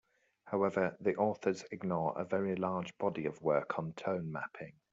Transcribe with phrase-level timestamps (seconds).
[0.45, 4.73] However, the authors ignore a very large body of work on tone mapping.